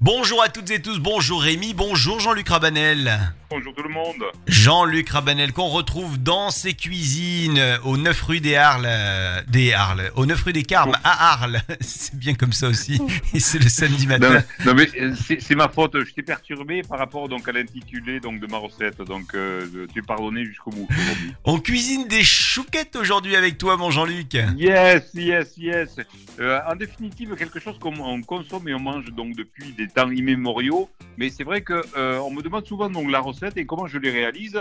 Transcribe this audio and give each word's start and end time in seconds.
Bonjour 0.00 0.40
à 0.44 0.48
toutes 0.48 0.70
et 0.70 0.80
tous, 0.80 1.00
bonjour 1.00 1.42
Rémi, 1.42 1.74
bonjour 1.74 2.20
Jean-Luc 2.20 2.50
Rabanel. 2.50 3.18
Bonjour 3.50 3.74
tout 3.74 3.82
le 3.82 3.88
monde. 3.88 4.22
Jean-Luc 4.46 5.08
Rabanel 5.08 5.52
qu'on 5.52 5.68
retrouve 5.68 6.22
dans 6.22 6.50
ses 6.50 6.74
cuisines 6.74 7.60
au 7.82 7.96
9 7.96 8.22
rue 8.22 8.40
des 8.40 8.54
Arles, 8.54 8.86
euh, 8.86 9.40
des 9.48 9.72
Arles, 9.72 10.12
au 10.14 10.26
9 10.26 10.40
rue 10.42 10.52
des 10.52 10.62
Carmes 10.62 10.96
à 11.02 11.32
Arles. 11.32 11.62
C'est 11.80 12.14
bien 12.14 12.34
comme 12.34 12.52
ça 12.52 12.68
aussi. 12.68 13.00
Et 13.34 13.40
c'est 13.40 13.58
le 13.58 13.68
samedi 13.68 14.06
matin. 14.06 14.44
non, 14.66 14.74
mais 14.74 14.86
c'est 15.16 15.40
c'est 15.40 15.54
ma 15.54 15.68
faute, 15.68 16.04
je 16.04 16.12
t'ai 16.12 16.22
perturbé 16.22 16.82
par 16.82 16.98
rapport 16.98 17.28
donc 17.28 17.48
à 17.48 17.52
l'intitulé 17.52 18.20
donc 18.20 18.38
de 18.38 18.46
ma 18.46 18.58
recette, 18.58 19.00
donc 19.02 19.34
euh, 19.34 19.86
tu 19.92 19.98
es 19.98 20.02
pardonné 20.02 20.44
jusqu'au 20.44 20.70
bout 20.70 20.86
aujourd'hui. 20.90 21.32
On 21.44 21.58
cuisine 21.58 22.06
des 22.06 22.22
chouquettes 22.22 22.96
aujourd'hui 22.96 23.34
avec 23.34 23.58
toi 23.58 23.76
mon 23.76 23.90
Jean-Luc. 23.90 24.34
Yes, 24.56 25.10
yes, 25.14 25.54
yes. 25.56 25.96
Euh, 26.38 26.60
en 26.68 26.76
définitive, 26.76 27.34
quelque 27.34 27.58
chose 27.58 27.78
qu'on 27.80 27.98
on 27.98 28.22
consomme 28.22 28.68
et 28.68 28.74
on 28.74 28.80
mange 28.80 29.06
donc 29.06 29.34
depuis 29.34 29.72
des 29.72 29.87
temps 29.88 30.10
immémoriaux. 30.10 30.88
Mais 31.16 31.30
c'est 31.30 31.42
vrai 31.42 31.62
que 31.62 31.82
euh, 31.96 32.18
on 32.18 32.30
me 32.30 32.42
demande 32.42 32.64
souvent 32.64 32.88
donc 32.88 33.10
la 33.10 33.18
recette 33.18 33.56
et 33.56 33.66
comment 33.66 33.88
je 33.88 33.98
les 33.98 34.10
réalise. 34.10 34.60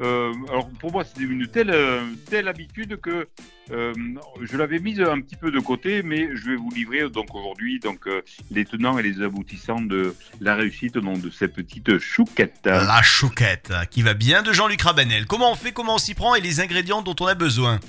Euh, 0.00 0.32
alors 0.48 0.68
pour 0.78 0.92
moi, 0.92 1.02
c'est 1.04 1.20
une 1.20 1.48
telle 1.48 1.70
euh, 1.70 2.02
telle 2.30 2.46
habitude 2.46 3.00
que 3.00 3.26
je 3.68 4.56
l'avais 4.56 4.78
mise 4.78 5.00
un 5.00 5.20
petit 5.20 5.34
peu 5.34 5.50
de 5.50 5.58
côté, 5.58 6.04
mais 6.04 6.28
je 6.36 6.50
vais 6.50 6.54
vous 6.54 6.70
livrer 6.70 7.10
donc 7.10 7.34
aujourd'hui 7.34 7.80
donc 7.80 8.08
les 8.52 8.64
tenants 8.64 8.96
et 8.96 9.02
les 9.02 9.20
aboutissants 9.22 9.80
de 9.80 10.14
la 10.40 10.54
réussite 10.54 10.98
donc, 10.98 11.20
de 11.20 11.30
cette 11.30 11.54
petite 11.54 11.98
chouquette. 11.98 12.60
La 12.64 13.02
chouquette 13.02 13.72
qui 13.90 14.02
va 14.02 14.14
bien 14.14 14.44
de 14.44 14.52
Jean-Luc 14.52 14.82
Rabanel. 14.82 15.26
Comment 15.26 15.50
on 15.50 15.56
fait, 15.56 15.72
comment 15.72 15.96
on 15.96 15.98
s'y 15.98 16.14
prend 16.14 16.36
et 16.36 16.40
les 16.40 16.60
ingrédients 16.60 17.02
dont 17.02 17.16
on 17.18 17.26
a 17.26 17.34
besoin? 17.34 17.80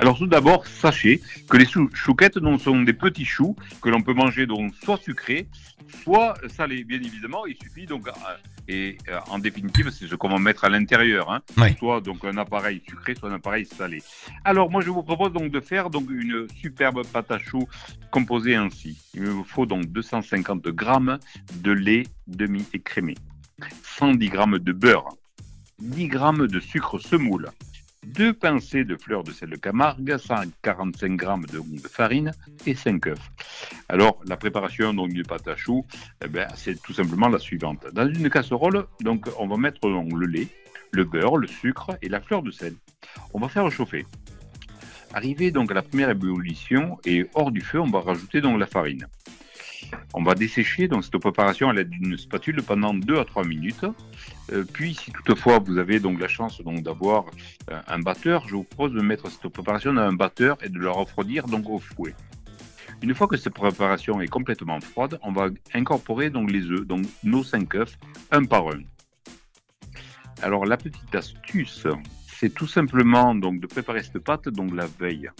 Alors 0.00 0.16
tout 0.16 0.26
d'abord, 0.26 0.66
sachez 0.66 1.20
que 1.48 1.58
les 1.58 1.66
chou- 1.66 1.90
chouquettes 1.92 2.38
donc, 2.38 2.60
sont 2.62 2.80
des 2.82 2.94
petits 2.94 3.26
choux 3.26 3.54
que 3.82 3.90
l'on 3.90 4.00
peut 4.00 4.14
manger 4.14 4.46
donc 4.46 4.72
soit 4.82 4.96
sucrés, 4.96 5.46
soit 6.02 6.34
salés. 6.48 6.84
Bien 6.84 6.98
évidemment, 6.98 7.44
il 7.44 7.54
suffit 7.62 7.84
donc 7.84 8.08
et 8.66 8.96
euh, 9.08 9.18
en 9.28 9.38
définitive, 9.38 9.90
c'est 9.90 10.06
ce 10.06 10.14
qu'on 10.14 10.28
va 10.30 10.38
mettre 10.38 10.64
à 10.64 10.68
l'intérieur, 10.70 11.30
hein. 11.30 11.42
Oui. 11.58 11.74
soit 11.78 12.00
donc 12.00 12.24
un 12.24 12.36
appareil 12.38 12.80
sucré, 12.88 13.14
soit 13.14 13.28
un 13.28 13.34
appareil 13.34 13.66
salé. 13.66 14.02
Alors 14.44 14.70
moi, 14.70 14.80
je 14.80 14.88
vous 14.88 15.02
propose 15.02 15.32
donc 15.32 15.50
de 15.50 15.60
faire 15.60 15.90
donc 15.90 16.08
une 16.10 16.46
superbe 16.56 17.04
pâte 17.06 17.30
à 17.30 17.38
choux 17.38 17.68
composée 18.10 18.54
ainsi. 18.54 18.96
Il 19.12 19.22
me 19.22 19.42
faut 19.42 19.66
donc 19.66 19.84
250 19.86 20.62
grammes 20.68 21.18
de 21.56 21.72
lait 21.72 22.04
demi 22.26 22.64
écrémé, 22.72 23.16
110 23.98 24.28
grammes 24.30 24.58
de 24.58 24.72
beurre, 24.72 25.08
10 25.80 26.06
grammes 26.08 26.46
de 26.46 26.60
sucre 26.60 26.98
semoule, 26.98 27.50
deux 28.06 28.32
pincées 28.32 28.84
de 28.84 28.96
fleurs 28.96 29.24
de 29.24 29.32
sel 29.32 29.50
de 29.50 29.56
Camargue, 29.56 30.16
145 30.16 31.16
grammes 31.16 31.44
de, 31.46 31.60
farine 31.88 32.32
et 32.66 32.74
5 32.74 33.06
œufs. 33.08 33.30
Alors, 33.88 34.20
la 34.26 34.36
préparation 34.36 34.92
du 35.06 35.22
pâte 35.22 35.48
à 35.48 35.56
choux, 35.56 35.86
eh 36.24 36.28
ben, 36.28 36.48
c'est 36.54 36.80
tout 36.82 36.92
simplement 36.92 37.28
la 37.28 37.38
suivante. 37.38 37.86
Dans 37.92 38.08
une 38.08 38.30
casserole, 38.30 38.86
on 39.38 39.46
va 39.46 39.56
mettre 39.56 39.88
le 39.88 40.26
lait, 40.26 40.48
le 40.92 41.04
beurre, 41.04 41.36
le 41.36 41.46
sucre 41.46 41.90
et 42.02 42.08
la 42.08 42.20
fleur 42.20 42.42
de 42.42 42.50
sel. 42.50 42.74
On 43.34 43.40
va 43.40 43.48
faire 43.48 43.70
chauffer. 43.70 44.06
Arrivé 45.12 45.50
donc 45.50 45.70
à 45.70 45.74
la 45.74 45.82
première 45.82 46.10
ébullition 46.10 46.98
et 47.04 47.28
hors 47.34 47.50
du 47.50 47.60
feu, 47.60 47.80
on 47.80 47.90
va 47.90 48.00
rajouter 48.00 48.40
donc 48.40 48.58
la 48.58 48.66
farine. 48.66 49.06
On 50.12 50.22
va 50.22 50.34
dessécher 50.34 50.88
donc 50.88 51.04
cette 51.04 51.18
préparation 51.18 51.68
à 51.68 51.72
l'aide 51.72 51.90
d'une 51.90 52.18
spatule 52.18 52.62
pendant 52.62 52.92
2 52.92 53.18
à 53.18 53.24
3 53.24 53.44
minutes. 53.44 53.86
Euh, 54.52 54.64
puis, 54.64 54.94
si 54.94 55.12
toutefois 55.12 55.60
vous 55.60 55.78
avez 55.78 56.00
donc 56.00 56.20
la 56.20 56.26
chance 56.26 56.60
donc 56.62 56.82
d'avoir 56.82 57.26
euh, 57.70 57.80
un 57.86 58.00
batteur, 58.00 58.48
je 58.48 58.56
vous 58.56 58.64
propose 58.64 58.92
de 58.92 59.00
mettre 59.00 59.30
cette 59.30 59.48
préparation 59.48 59.92
dans 59.92 60.02
un 60.02 60.12
batteur 60.12 60.58
et 60.64 60.68
de 60.68 60.80
la 60.80 60.90
refroidir 60.90 61.46
donc 61.46 61.70
au 61.70 61.78
fouet. 61.78 62.14
Une 63.02 63.14
fois 63.14 63.28
que 63.28 63.36
cette 63.36 63.54
préparation 63.54 64.20
est 64.20 64.28
complètement 64.28 64.80
froide, 64.80 65.18
on 65.22 65.32
va 65.32 65.48
incorporer 65.74 66.28
donc 66.28 66.50
les 66.50 66.70
œufs, 66.70 66.86
donc 66.86 67.06
nos 67.22 67.44
5 67.44 67.74
œufs, 67.76 67.96
un 68.32 68.44
par 68.44 68.68
un. 68.68 68.80
Alors 70.42 70.66
la 70.66 70.76
petite 70.76 71.14
astuce, 71.14 71.86
c'est 72.26 72.52
tout 72.52 72.66
simplement 72.66 73.34
donc 73.34 73.60
de 73.60 73.66
préparer 73.66 74.02
cette 74.02 74.18
pâte 74.18 74.48
donc 74.48 74.74
la 74.74 74.86
veille, 74.86 75.30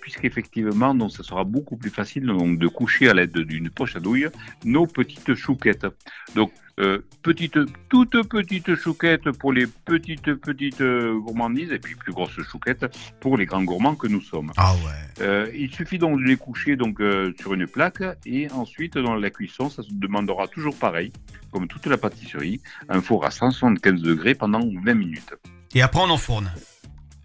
puisqu'effectivement 0.00 0.94
donc 0.94 1.12
ça 1.12 1.22
sera 1.22 1.44
beaucoup 1.44 1.76
plus 1.76 1.90
facile 1.90 2.26
donc 2.26 2.58
de 2.58 2.68
coucher 2.68 3.08
à 3.08 3.14
l'aide 3.14 3.38
d'une 3.38 3.70
poche 3.70 3.96
à 3.96 4.00
douille 4.00 4.28
nos 4.64 4.86
petites 4.86 5.34
chouquettes. 5.34 5.86
Donc 6.34 6.52
euh, 6.78 7.04
petite, 7.22 7.58
toute 7.88 8.28
petite 8.28 8.76
chouquette 8.76 9.30
pour 9.32 9.52
les 9.52 9.66
petites 9.66 10.34
petites 10.34 10.80
euh, 10.80 11.18
gourmandises 11.18 11.72
et 11.72 11.78
puis 11.78 11.96
plus 11.96 12.12
grosses 12.12 12.40
chouquettes 12.42 12.86
pour 13.20 13.36
les 13.36 13.46
grands 13.46 13.64
gourmands 13.64 13.96
que 13.96 14.06
nous 14.06 14.20
sommes. 14.20 14.52
Ah 14.56 14.74
ouais. 14.74 15.24
Euh, 15.24 15.50
il 15.54 15.74
suffit 15.74 15.98
donc 15.98 16.20
de 16.20 16.24
les 16.24 16.36
coucher 16.36 16.76
donc 16.76 17.00
euh, 17.00 17.32
sur 17.40 17.54
une 17.54 17.66
plaque 17.66 18.02
et 18.26 18.48
ensuite 18.52 18.96
dans 18.96 19.16
la 19.16 19.30
cuisson, 19.30 19.70
ça 19.70 19.82
se 19.82 19.92
demandera 19.92 20.46
toujours 20.46 20.76
pareil, 20.76 21.12
comme 21.52 21.66
toute 21.66 21.86
la 21.86 21.98
pâtisserie, 21.98 22.60
un 22.88 23.00
four 23.00 23.24
à 23.24 23.32
175 23.32 24.00
degrés 24.00 24.34
pendant 24.34 24.60
20 24.60 24.94
minutes. 24.94 25.34
Et 25.74 25.82
après 25.82 26.00
on 26.00 26.10
enfourne. 26.10 26.50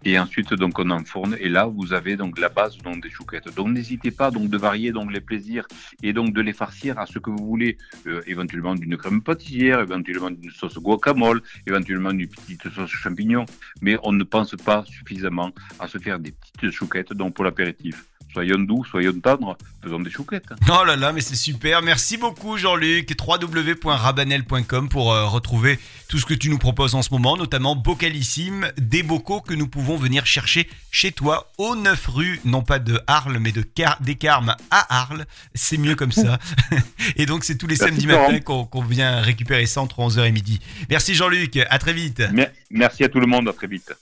Et 0.06 0.18
ensuite 0.18 0.52
donc 0.54 0.78
on 0.78 0.90
enfourne 0.90 1.36
et 1.40 1.48
là 1.48 1.66
vous 1.66 1.92
avez 1.92 2.16
donc 2.16 2.38
la 2.38 2.48
base 2.48 2.76
donc 2.78 3.02
des 3.02 3.10
chouquettes. 3.10 3.54
Donc 3.54 3.68
n'hésitez 3.68 4.10
pas 4.10 4.30
donc 4.30 4.48
de 4.48 4.58
varier 4.58 4.92
donc 4.92 5.10
les 5.12 5.20
plaisirs 5.20 5.66
et 6.02 6.12
donc 6.12 6.34
de 6.34 6.40
les 6.40 6.52
farcir 6.52 6.98
à 6.98 7.06
ce 7.06 7.18
que 7.18 7.30
vous 7.30 7.44
voulez, 7.44 7.78
Euh, 8.06 8.20
éventuellement 8.26 8.74
d'une 8.74 8.96
crème 8.96 9.22
pâtissière, 9.22 9.80
éventuellement 9.80 10.30
d'une 10.30 10.50
sauce 10.50 10.78
guacamole, 10.78 11.40
éventuellement 11.66 12.12
d'une 12.12 12.28
petite 12.28 12.68
sauce 12.68 12.90
champignon, 12.90 13.46
mais 13.80 13.96
on 14.02 14.12
ne 14.12 14.24
pense 14.24 14.54
pas 14.56 14.84
suffisamment 14.84 15.50
à 15.78 15.88
se 15.88 15.98
faire 15.98 16.18
des 16.18 16.32
petites 16.32 16.70
chouquettes 16.70 17.12
donc 17.14 17.34
pour 17.34 17.44
l'apéritif. 17.44 18.04
Soyons 18.34 18.58
doux, 18.58 18.84
soyons 18.84 19.12
tendres, 19.20 19.56
faisons 19.82 20.00
des 20.00 20.10
chouquettes. 20.10 20.44
Oh 20.68 20.84
là 20.84 20.96
là, 20.96 21.12
mais 21.12 21.20
c'est 21.20 21.36
super. 21.36 21.80
Merci 21.82 22.16
beaucoup 22.16 22.58
Jean-Luc. 22.58 23.14
www.rabanel.com 23.26 24.88
pour 24.88 25.12
euh, 25.12 25.26
retrouver 25.26 25.78
tout 26.08 26.18
ce 26.18 26.26
que 26.26 26.34
tu 26.34 26.50
nous 26.50 26.58
proposes 26.58 26.94
en 26.96 27.02
ce 27.02 27.10
moment, 27.12 27.36
notamment 27.36 27.76
Bocalissime, 27.76 28.70
des 28.76 29.02
bocaux 29.04 29.40
que 29.40 29.54
nous 29.54 29.68
pouvons 29.68 29.96
venir 29.96 30.26
chercher 30.26 30.68
chez 30.90 31.12
toi 31.12 31.50
au 31.58 31.76
9 31.76 32.06
rue, 32.08 32.40
non 32.44 32.62
pas 32.62 32.78
de 32.80 33.00
Arles, 33.06 33.38
mais 33.40 33.52
de 33.52 33.62
Car 33.62 33.98
des 34.00 34.16
Carmes 34.16 34.56
à 34.70 35.02
Arles. 35.02 35.26
C'est 35.54 35.76
mieux 35.78 35.94
comme 35.94 36.12
ça. 36.12 36.38
et 37.16 37.26
donc 37.26 37.44
c'est 37.44 37.56
tous 37.56 37.66
les 37.68 37.76
samedis 37.76 38.06
matins 38.08 38.40
qu'on 38.40 38.82
vient 38.82 39.20
récupérer 39.20 39.66
ça 39.66 39.80
entre 39.80 40.00
11h 40.00 40.26
et 40.26 40.32
midi. 40.32 40.58
Merci 40.90 41.14
Jean-Luc, 41.14 41.56
à 41.70 41.78
très 41.78 41.92
vite. 41.92 42.20
Mer- 42.32 42.50
Merci 42.70 43.04
à 43.04 43.08
tout 43.08 43.20
le 43.20 43.26
monde, 43.26 43.48
à 43.48 43.52
très 43.52 43.68
vite. 43.68 43.92